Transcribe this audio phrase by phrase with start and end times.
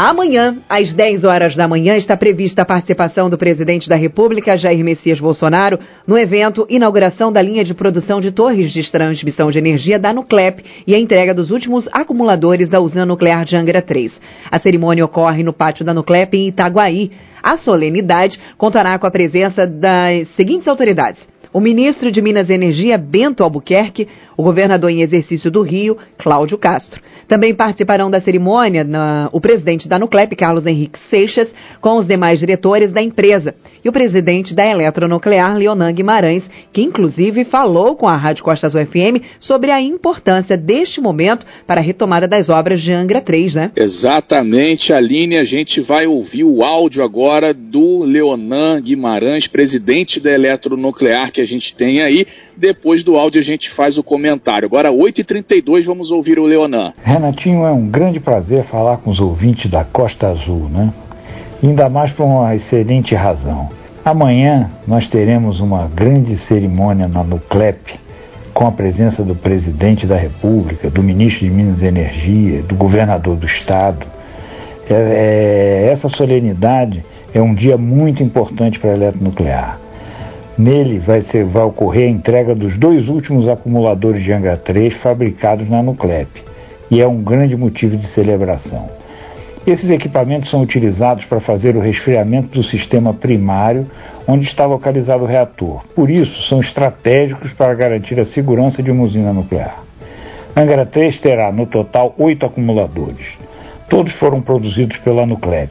[0.00, 4.84] Amanhã, às 10 horas da manhã, está prevista a participação do presidente da República, Jair
[4.84, 9.98] Messias Bolsonaro, no evento Inauguração da linha de produção de torres de transmissão de energia
[9.98, 14.20] da Nuclep e a entrega dos últimos acumuladores da usina nuclear de Angra 3.
[14.48, 17.10] A cerimônia ocorre no pátio da Nuclep em Itaguaí.
[17.42, 22.98] A solenidade contará com a presença das seguintes autoridades o ministro de Minas e Energia,
[22.98, 27.02] Bento Albuquerque, o governador em exercício do Rio, Cláudio Castro.
[27.26, 32.38] Também participarão da cerimônia na, o presidente da Nuclep, Carlos Henrique Seixas, com os demais
[32.38, 33.54] diretores da empresa,
[33.84, 39.20] e o presidente da Eletronuclear, Leonan Guimarães, que inclusive falou com a Rádio Costas UFM
[39.40, 43.72] sobre a importância deste momento para a retomada das obras de Angra 3, né?
[43.76, 51.30] Exatamente, Aline, a gente vai ouvir o áudio agora do Leonan Guimarães, presidente da Eletronuclear,
[51.38, 52.26] que a gente tem aí.
[52.56, 54.66] Depois do áudio a gente faz o comentário.
[54.66, 56.92] Agora, 8h32, vamos ouvir o Leonan.
[57.02, 60.92] Renatinho, é um grande prazer falar com os ouvintes da Costa Azul, né?
[61.62, 63.68] Ainda mais por uma excelente razão.
[64.04, 67.94] Amanhã nós teremos uma grande cerimônia na Nuclep,
[68.52, 73.36] com a presença do presidente da República, do ministro de Minas e Energia, do governador
[73.36, 74.04] do estado.
[74.90, 74.94] É,
[75.86, 79.78] é, essa solenidade é um dia muito importante para a eletronuclear.
[80.58, 85.70] Nele vai, ser, vai ocorrer a entrega dos dois últimos acumuladores de Angra 3 fabricados
[85.70, 86.42] na Nuclep,
[86.90, 88.90] e é um grande motivo de celebração.
[89.64, 93.86] Esses equipamentos são utilizados para fazer o resfriamento do sistema primário,
[94.26, 95.84] onde está localizado o reator.
[95.94, 99.84] Por isso, são estratégicos para garantir a segurança de uma usina nuclear.
[100.56, 103.38] Angra 3 terá, no total, oito acumuladores.
[103.88, 105.70] Todos foram produzidos pela Nuclep,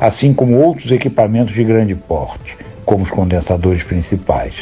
[0.00, 4.54] assim como outros equipamentos de grande porte como os condensadores principais.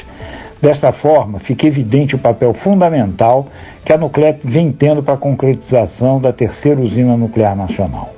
[0.60, 3.46] Desta forma, fica evidente o papel fundamental
[3.84, 8.14] que a Nuclep vem tendo para a concretização da terceira usina nuclear nacional.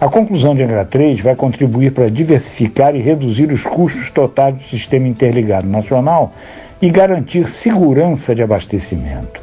[0.00, 4.62] A conclusão de Angra 3 vai contribuir para diversificar e reduzir os custos totais do
[4.64, 6.32] sistema interligado nacional
[6.80, 9.40] e garantir segurança de abastecimento.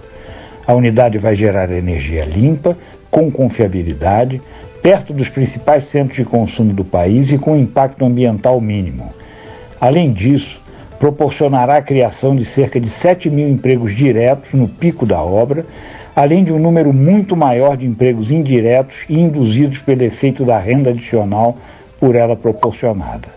[0.66, 2.76] A unidade vai gerar energia limpa,
[3.12, 4.42] com confiabilidade,
[4.82, 9.12] perto dos principais centros de consumo do país e com impacto ambiental mínimo
[9.84, 10.62] Além disso,
[10.98, 15.66] proporcionará a criação de cerca de 7 mil empregos diretos no pico da obra,
[16.16, 20.92] além de um número muito maior de empregos indiretos e induzidos pelo efeito da renda
[20.92, 21.58] adicional
[22.00, 23.28] por ela proporcionada.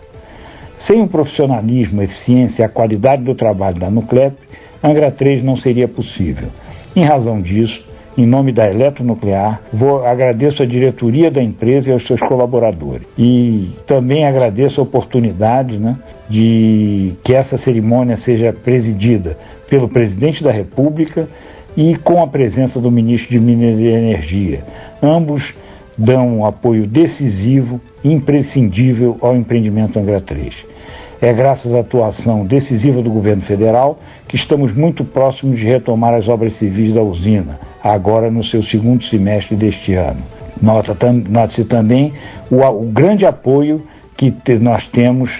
[0.77, 4.33] Sem o profissionalismo, a eficiência e a qualidade do trabalho da Nuclep,
[4.81, 6.47] Angra 3 não seria possível.
[6.95, 7.83] Em razão disso,
[8.17, 13.07] em nome da Eletronuclear, vou, agradeço a diretoria da empresa e aos seus colaboradores.
[13.17, 15.95] E também agradeço a oportunidade né,
[16.27, 19.37] de que essa cerimônia seja presidida
[19.69, 21.27] pelo presidente da República
[21.75, 24.63] e com a presença do ministro de Minas e Energia.
[25.01, 25.53] Ambos
[25.95, 30.76] dão um apoio decisivo, imprescindível ao empreendimento Angra 3.
[31.19, 36.27] É graças à atuação decisiva do governo federal que estamos muito próximos de retomar as
[36.27, 40.21] obras civis da usina, agora no seu segundo semestre deste ano.
[40.61, 42.13] Note-se também
[42.51, 43.81] o, o, grande apoio
[44.15, 45.31] que te, nós temos,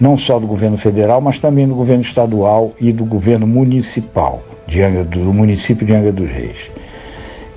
[0.00, 4.82] não só do governo federal, mas também do governo estadual e do governo municipal, de
[4.82, 6.56] Angra, do município de Angra dos Reis.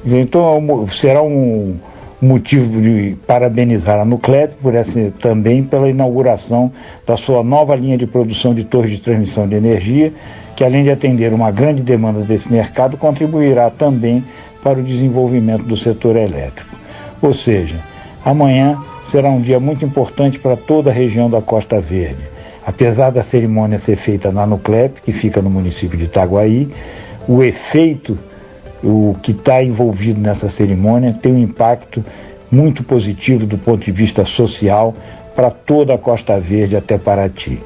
[0.05, 1.75] Então será um,
[2.21, 6.71] motivo de parabenizar a Nuclep por essa, também pela inauguração
[7.07, 10.11] da sua nova linha de produção de torres de transmissão de energia,
[10.55, 14.23] que além de atender uma grande demanda desse mercado, contribuirá também
[14.61, 16.75] para o desenvolvimento do setor elétrico.
[17.21, 17.79] Ou seja,
[18.25, 18.77] amanhã
[19.07, 22.21] será um dia muito importante para toda a região da Costa Verde.
[22.65, 26.69] Apesar da cerimônia ser feita na Nuclep, que fica no município de Itaguaí,
[27.27, 28.17] o efeito
[28.83, 32.03] o que está envolvido nessa cerimônia tem um impacto
[32.51, 34.95] muito positivo do ponto de vista social
[35.35, 37.59] para toda a Costa Verde até Paraty.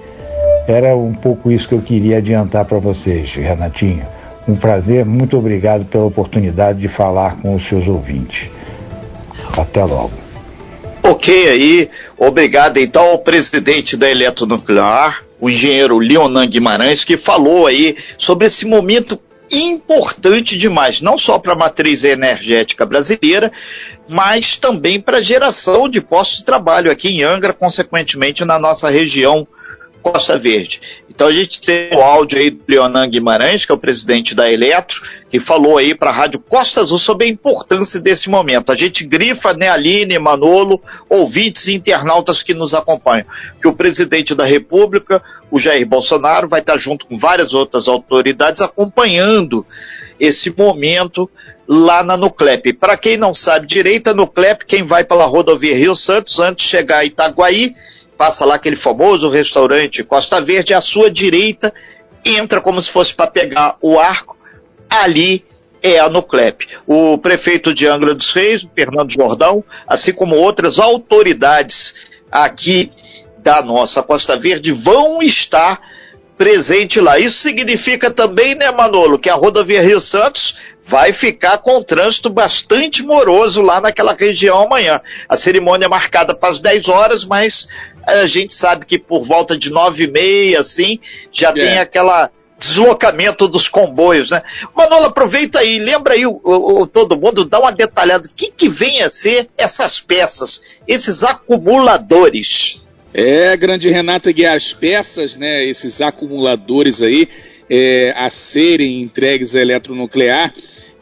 [0.67, 4.05] Era um pouco isso que eu queria adiantar para vocês, Renatinho.
[4.47, 8.49] Um prazer, muito obrigado pela oportunidade de falar com os seus ouvintes.
[9.57, 10.11] Até logo.
[11.03, 17.97] Ok aí, obrigado então ao presidente da Eletronuclear, o engenheiro Leonan Guimarães, que falou aí
[18.17, 19.19] sobre esse momento
[19.53, 23.51] importante demais, não só para a matriz energética brasileira,
[24.09, 28.89] mas também para a geração de postos de trabalho aqui em Angra, consequentemente na nossa
[28.89, 29.47] região
[30.03, 30.81] Costa Verde.
[31.09, 34.51] Então a gente tem o áudio aí do Leonan Guimarães, que é o presidente da
[34.51, 35.01] Eletro,
[35.31, 38.71] que falou aí para a Rádio Costa Azul sobre a importância desse momento.
[38.71, 43.25] A gente grifa, né, Aline, Manolo, ouvintes e internautas que nos acompanham,
[43.61, 48.61] que o presidente da República, o Jair Bolsonaro, vai estar junto com várias outras autoridades
[48.61, 49.65] acompanhando
[50.19, 51.29] esse momento
[51.67, 52.73] lá na Nuclep.
[52.73, 56.71] Para quem não sabe direito, a Nuclep, quem vai pela rodovia Rio Santos, antes de
[56.71, 57.73] chegar a Itaguaí,
[58.23, 61.73] passa lá aquele famoso restaurante Costa Verde, à sua direita,
[62.23, 64.37] entra como se fosse para pegar o arco,
[64.89, 65.43] ali
[65.81, 66.65] é a Nuclep.
[66.87, 71.93] O prefeito de Angra dos Reis, Fernando Jordão, assim como outras autoridades
[72.31, 72.93] aqui
[73.39, 75.81] da nossa Costa Verde, vão estar
[76.37, 77.19] presente lá.
[77.19, 80.55] Isso significa também, né, Manolo, que a rodovia Rio Santos
[80.85, 85.01] vai ficar com um trânsito bastante moroso lá naquela região amanhã.
[85.27, 87.67] A cerimônia é marcada para as 10 horas, mas
[88.05, 90.99] a gente sabe que por volta de 9 e meia, assim,
[91.31, 91.53] já é.
[91.53, 92.29] tem aquela
[92.59, 94.41] deslocamento dos comboios, né?
[94.75, 98.69] Manolo, aproveita aí, lembra aí o, o, todo mundo, dá uma detalhada, o que, que
[98.69, 102.81] vem a ser essas peças, esses acumuladores?
[103.13, 107.27] É, grande Renata Guiar, as peças, né, esses acumuladores aí,
[107.69, 110.53] é, a serem entregues à eletronuclear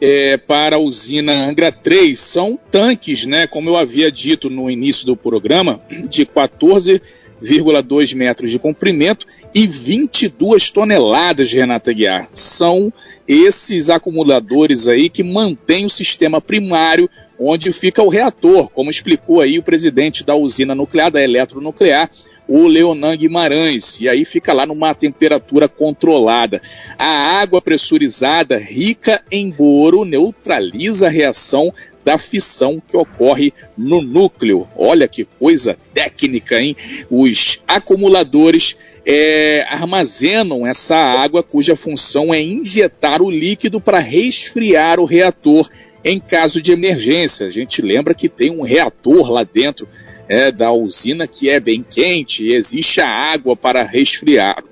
[0.04, 5.06] é, para a usina Angra 3 são tanques, né, como eu havia dito no início
[5.06, 12.28] do programa, de 14,2 metros de comprimento e 22 toneladas, Renata Guiar.
[12.32, 12.92] São
[13.28, 17.08] esses acumuladores aí que mantêm o sistema primário
[17.38, 22.10] onde fica o reator, como explicou aí o presidente da usina nuclear, da eletronuclear,
[22.48, 26.60] o Leonan Guimarães, e aí fica lá numa temperatura controlada.
[26.98, 31.72] A água pressurizada, rica em boro, neutraliza a reação
[32.04, 34.68] da fissão que ocorre no núcleo.
[34.76, 36.76] Olha que coisa técnica, hein?
[37.08, 45.04] Os acumuladores é, armazenam essa água cuja função é injetar o líquido para resfriar o
[45.04, 45.68] reator
[46.04, 47.46] em caso de emergência.
[47.46, 49.86] A gente lembra que tem um reator lá dentro
[50.32, 54.64] é, da usina que é bem quente e existe a água para resfriar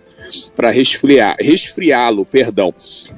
[0.54, 2.72] para resfriar, resfriá-lo, perdão.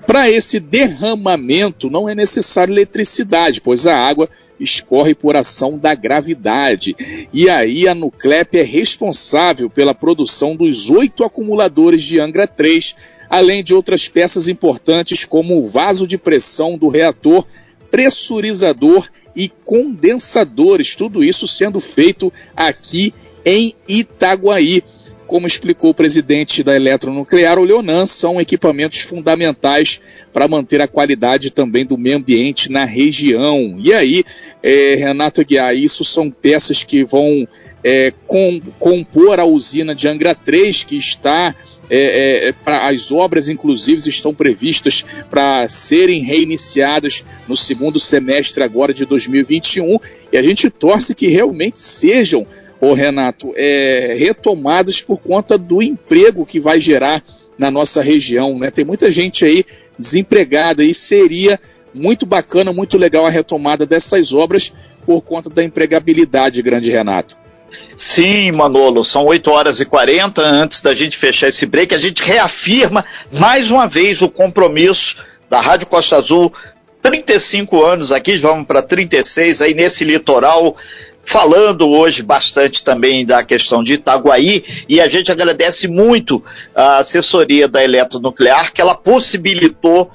[0.06, 6.96] Para esse derramamento não é necessário eletricidade, pois a água escorre por ação da gravidade.
[7.30, 12.94] E aí a Nuclep é responsável pela produção dos oito acumuladores de Angra 3,
[13.28, 17.44] além de outras peças importantes como o vaso de pressão do reator
[17.90, 23.12] pressurizador e condensadores, tudo isso sendo feito aqui
[23.44, 24.82] em Itaguaí.
[25.26, 29.99] Como explicou o presidente da Eletronuclear, o Leonan, são equipamentos fundamentais
[30.31, 33.76] para manter a qualidade também do meio ambiente na região.
[33.79, 34.25] E aí,
[34.62, 37.49] é, Renato Aguiar, isso são peças que vão
[37.82, 41.55] é, com, compor a usina de Angra 3, que está
[41.94, 48.94] é, é, pra, as obras, inclusive, estão previstas para serem reiniciadas no segundo semestre agora
[48.94, 49.98] de 2021
[50.32, 52.46] e a gente torce que realmente sejam,
[52.80, 57.22] ô Renato, é, retomadas por conta do emprego que vai gerar
[57.58, 58.58] na nossa região.
[58.58, 58.70] Né?
[58.70, 59.62] Tem muita gente aí
[59.98, 61.60] desempregada e seria
[61.92, 64.72] muito bacana, muito legal a retomada dessas obras
[65.04, 67.41] por conta da empregabilidade, grande Renato.
[67.96, 70.42] Sim, Manolo, são 8 horas e 40.
[70.42, 75.16] Antes da gente fechar esse break, a gente reafirma mais uma vez o compromisso
[75.48, 76.52] da Rádio Costa Azul.
[77.02, 80.76] 35 anos aqui, vamos para 36 aí nesse litoral
[81.24, 86.42] falando hoje bastante também da questão de Itaguaí e a gente agradece muito
[86.74, 90.10] a assessoria da Eletronuclear que ela possibilitou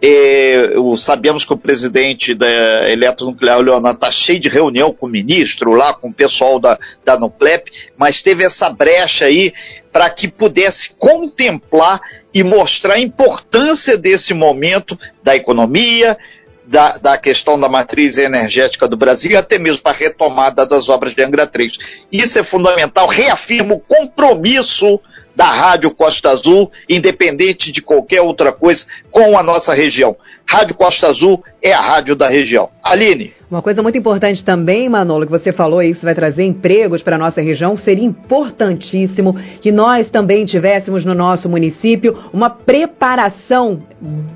[0.00, 5.72] é, sabemos que o presidente da Eletronuclear, Leonardo, está cheio de reunião com o ministro
[5.72, 9.52] lá, com o pessoal da, da Nuclep, mas teve essa brecha aí
[9.92, 12.00] para que pudesse contemplar
[12.32, 16.16] e mostrar a importância desse momento da economia,
[16.64, 20.88] da, da, questão da matriz energética do Brasil e até mesmo para a retomada das
[20.88, 21.72] obras de Angra 3.
[22.12, 25.00] Isso é fundamental, reafirma o compromisso
[25.38, 30.16] da Rádio Costa Azul, independente de qualquer outra coisa, com a nossa região.
[30.48, 32.70] Rádio Costa Azul é a rádio da região.
[32.82, 33.34] Aline.
[33.50, 37.18] Uma coisa muito importante também, Manolo, que você falou que vai trazer empregos para a
[37.18, 43.80] nossa região, seria importantíssimo que nós também tivéssemos no nosso município uma preparação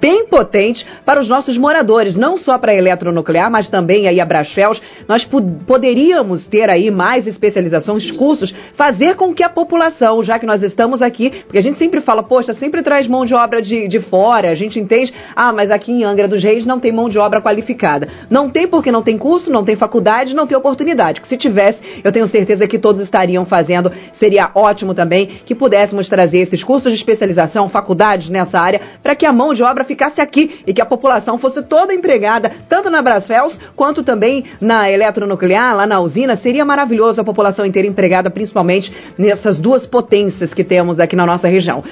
[0.00, 4.24] bem potente para os nossos moradores, não só para a eletronuclear, mas também aí a
[4.24, 4.80] Brasfels.
[5.06, 5.28] Nós
[5.66, 11.02] poderíamos ter aí mais especializações, cursos, fazer com que a população, já que nós estamos
[11.02, 14.48] aqui, porque a gente sempre fala, poxa, sempre traz mão de obra de, de fora,
[14.48, 17.40] a gente entende, ah, mas aqui em Angra dos Reis não tem mão de obra
[17.40, 18.08] qualificada.
[18.30, 21.20] Não tem porque não tem curso, não tem faculdade, não tem oportunidade.
[21.20, 23.90] Que se tivesse, eu tenho certeza que todos estariam fazendo.
[24.12, 29.26] Seria ótimo também que pudéssemos trazer esses cursos de especialização, faculdades nessa área, para que
[29.26, 33.02] a mão de obra ficasse aqui e que a população fosse toda empregada, tanto na
[33.02, 36.36] Brasfels quanto também na eletronuclear, lá na usina.
[36.36, 41.48] Seria maravilhoso a população inteira empregada, principalmente nessas duas potências que temos aqui na nossa
[41.48, 41.82] região.